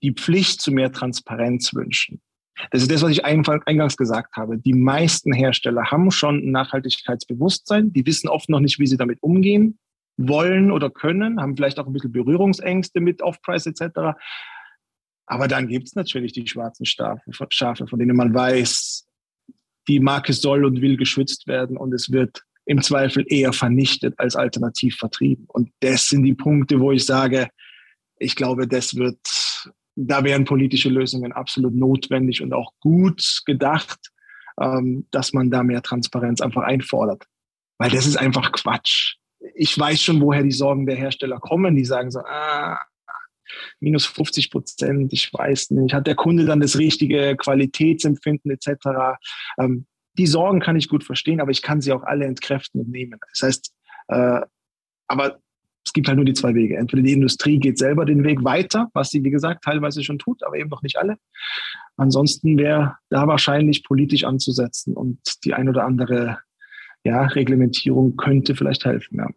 [0.00, 2.20] die Pflicht zu mehr Transparenz wünschen.
[2.70, 4.58] Das ist das, was ich eingangs gesagt habe.
[4.58, 7.92] Die meisten Hersteller haben schon ein Nachhaltigkeitsbewusstsein.
[7.92, 9.80] Die wissen oft noch nicht, wie sie damit umgehen
[10.16, 14.16] wollen oder können, haben vielleicht auch ein bisschen Berührungsängste mit Off-Price etc.
[15.26, 19.09] Aber dann gibt es natürlich die schwarzen Schafe, von denen man weiß,
[19.88, 24.36] die Marke soll und will geschützt werden und es wird im Zweifel eher vernichtet als
[24.36, 25.46] alternativ vertrieben.
[25.48, 27.48] Und das sind die Punkte, wo ich sage,
[28.18, 29.18] ich glaube, das wird,
[29.96, 33.98] da wären politische Lösungen absolut notwendig und auch gut gedacht,
[34.60, 37.24] ähm, dass man da mehr Transparenz einfach einfordert.
[37.78, 39.16] Weil das ist einfach Quatsch.
[39.54, 41.74] Ich weiß schon, woher die Sorgen der Hersteller kommen.
[41.74, 42.78] Die sagen so, ah,
[43.80, 49.18] minus 50 Prozent, ich weiß nicht, hat der Kunde dann das richtige Qualitätsempfinden etc.
[49.58, 49.86] Ähm,
[50.18, 53.18] die Sorgen kann ich gut verstehen, aber ich kann sie auch alle entkräften und nehmen.
[53.32, 53.74] Das heißt,
[54.08, 54.40] äh,
[55.08, 55.40] aber
[55.84, 56.76] es gibt halt nur die zwei Wege.
[56.76, 60.42] Entweder die Industrie geht selber den Weg weiter, was sie, wie gesagt, teilweise schon tut,
[60.44, 61.16] aber eben noch nicht alle.
[61.96, 66.38] Ansonsten wäre da wahrscheinlich politisch anzusetzen und die ein oder andere
[67.02, 69.18] ja, Reglementierung könnte vielleicht helfen.
[69.18, 69.28] Ja.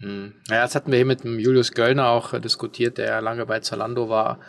[0.00, 0.32] Hm.
[0.48, 3.60] Ja, das hatten wir hier mit dem Julius Göllner auch äh, diskutiert, der lange bei
[3.60, 4.40] Zalando war.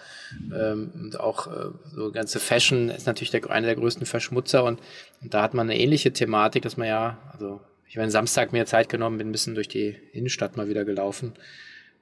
[0.53, 4.63] Ähm, und auch äh, so ganze Fashion ist natürlich der, einer der größten Verschmutzer.
[4.63, 4.79] Und,
[5.21, 8.65] und da hat man eine ähnliche Thematik, dass man ja, also ich habe Samstag mir
[8.65, 11.33] Zeit genommen, bin ein bisschen durch die Innenstadt mal wieder gelaufen.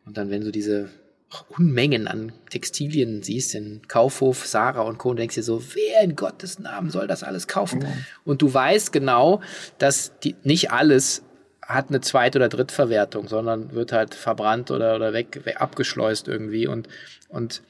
[0.06, 0.90] Und dann, wenn du diese
[1.50, 5.10] Unmengen an Textilien siehst, in Kaufhof, Sarah und Co.
[5.10, 7.80] und denkst dir so, wer in Gottes Namen soll das alles kaufen?
[7.80, 8.06] Mhm.
[8.26, 9.42] Und du weißt genau,
[9.80, 11.24] dass die, nicht alles
[11.70, 16.68] hat eine Zweit- oder Drittverwertung, sondern wird halt verbrannt oder, oder weg, weg abgeschleust irgendwie
[16.68, 16.90] und,
[17.30, 17.62] und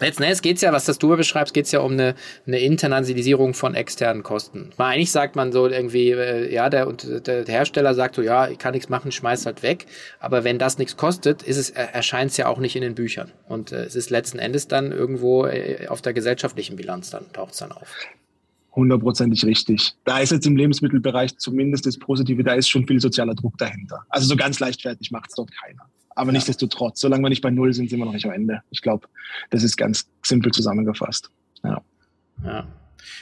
[0.00, 2.16] Letzten Endes geht es ja, was das du beschreibst, geht es ja um eine,
[2.48, 4.72] eine Internalisierung von externen Kosten.
[4.76, 8.48] Mal eigentlich sagt man so irgendwie, äh, ja, der, und der, Hersteller sagt so, ja,
[8.48, 9.86] ich kann nichts machen, schmeiß halt weg.
[10.18, 13.30] Aber wenn das nichts kostet, ist es, erscheint es ja auch nicht in den Büchern.
[13.48, 17.52] Und äh, es ist letzten Endes dann irgendwo äh, auf der gesellschaftlichen Bilanz dann, taucht
[17.52, 17.96] es dann auf
[18.74, 19.94] hundertprozentig richtig.
[20.04, 24.00] Da ist jetzt im Lebensmittelbereich zumindest das Positive, da ist schon viel sozialer Druck dahinter.
[24.08, 25.82] Also so ganz leichtfertig macht es dort keiner.
[26.16, 26.34] Aber ja.
[26.34, 28.62] nichtsdestotrotz, solange wir nicht bei Null sind, sind wir noch nicht am Ende.
[28.70, 29.08] Ich glaube,
[29.50, 31.30] das ist ganz simpel zusammengefasst.
[31.62, 31.82] Ja.
[32.44, 32.66] ja.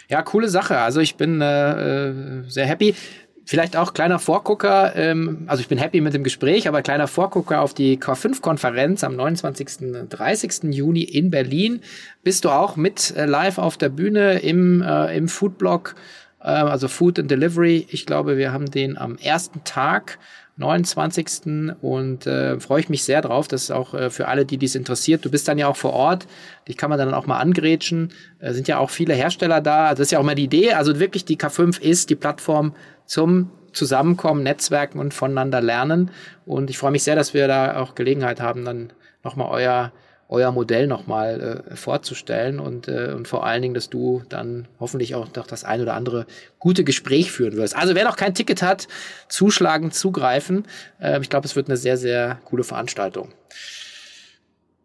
[0.08, 0.78] Ja, coole Sache.
[0.78, 2.94] Also ich bin äh, äh sehr happy.
[3.44, 7.60] Vielleicht auch kleiner Vorgucker, ähm, also ich bin happy mit dem Gespräch, aber kleiner Vorgucker
[7.60, 10.08] auf die K5-Konferenz am 29.
[10.08, 10.72] 30.
[10.72, 11.80] Juni in Berlin.
[12.22, 15.96] Bist du auch mit äh, live auf der Bühne im, äh, im Foodblog,
[16.40, 17.86] äh, also Food and Delivery.
[17.90, 20.18] Ich glaube, wir haben den am ersten Tag
[20.56, 21.74] 29.
[21.80, 23.48] und äh, freue ich mich sehr drauf.
[23.48, 25.24] Das ist auch äh, für alle, die dies interessiert.
[25.24, 26.26] Du bist dann ja auch vor Ort.
[26.68, 28.12] Dich kann man dann auch mal angrätschen.
[28.38, 29.90] Äh, sind ja auch viele Hersteller da.
[29.90, 30.72] Das ist ja auch mal die Idee.
[30.74, 32.74] Also wirklich die K5 ist die Plattform
[33.06, 36.10] zum Zusammenkommen, Netzwerken und voneinander lernen.
[36.44, 38.92] Und ich freue mich sehr, dass wir da auch Gelegenheit haben, dann
[39.24, 39.92] nochmal euer
[40.32, 45.14] euer Modell nochmal äh, vorzustellen und, äh, und vor allen Dingen, dass du dann hoffentlich
[45.14, 46.26] auch noch das ein oder andere
[46.58, 47.76] gute Gespräch führen wirst.
[47.76, 48.88] Also wer noch kein Ticket hat,
[49.28, 50.64] zuschlagen, zugreifen.
[50.98, 53.28] Äh, ich glaube, es wird eine sehr, sehr coole Veranstaltung.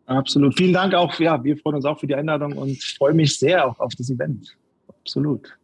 [0.06, 0.58] Absolut.
[0.58, 1.18] Vielen Dank auch.
[1.20, 4.10] Ja, wir freuen uns auch für die Einladung und freue mich sehr auch auf das
[4.10, 4.56] Event.
[4.88, 5.58] Absolut.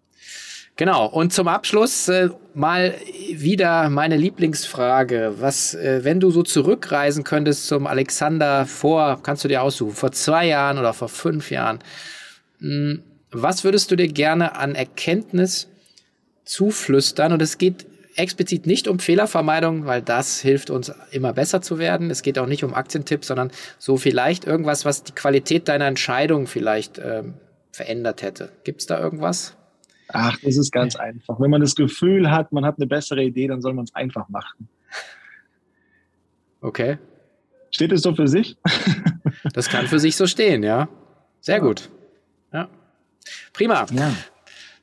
[0.76, 2.96] Genau, und zum Abschluss äh, mal
[3.32, 5.36] wieder meine Lieblingsfrage.
[5.38, 10.12] Was, äh, wenn du so zurückreisen könntest zum Alexander vor, kannst du dir aussuchen, vor
[10.14, 11.80] zwei Jahren oder vor fünf Jahren,
[12.60, 15.68] mh, hm, was würdest du dir gerne an Erkenntnis
[16.44, 17.34] zuflüstern?
[17.34, 22.10] Und es geht explizit nicht um Fehlervermeidung, weil das hilft uns immer besser zu werden.
[22.10, 26.48] Es geht auch nicht um Aktientipps, sondern so vielleicht irgendwas, was die Qualität deiner Entscheidung
[26.48, 27.24] vielleicht äh,
[27.72, 28.50] verändert hätte.
[28.64, 29.56] Gibt es da irgendwas?
[30.10, 31.40] Ach, das ist ganz einfach.
[31.40, 34.30] Wenn man das Gefühl hat, man hat eine bessere Idee, dann soll man es einfach
[34.30, 34.68] machen.
[36.62, 36.98] Okay.
[37.72, 38.58] Steht es so für sich?
[39.54, 40.88] das kann für sich so stehen, ja.
[41.42, 41.90] Sehr gut.
[42.54, 42.70] Ja.
[43.52, 43.86] Prima.
[43.92, 44.14] Ja.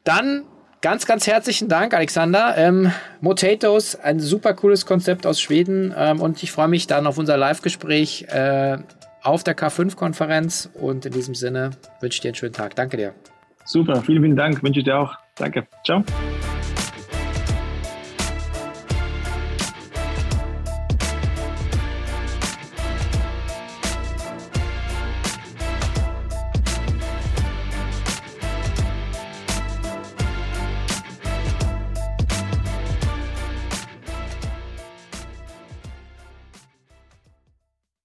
[0.05, 0.45] Dann
[0.83, 2.55] ganz, ganz herzlichen Dank, Alexander.
[2.57, 5.95] Ähm, Motatos, ein super cooles Konzept aus Schweden.
[5.97, 8.79] Ähm, und ich freue mich dann auf unser Live-Gespräch äh,
[9.23, 10.71] auf der K5-Konferenz.
[10.75, 12.75] Und in diesem Sinne wünsche ich dir einen schönen Tag.
[12.77, 13.15] Danke dir.
[13.71, 14.65] Super, vielen, vielen Dank.
[14.65, 15.17] Wünsche ich dir auch.
[15.37, 15.65] Danke.
[15.85, 16.03] Ciao.